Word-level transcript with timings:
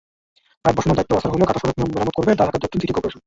Pipe 0.65 0.75
বসানোর 0.77 0.95
দায়িত্ব 0.97 1.13
ওয়াসার 1.13 1.31
হলেও 1.33 1.47
কাটা 1.47 1.61
সড়ক 1.61 1.75
মেরামত 1.93 2.13
করবে 2.17 2.31
ঢাকা 2.39 2.57
দক্ষিণ 2.63 2.79
সিটি 2.81 2.93
করপোরেশন। 2.95 3.19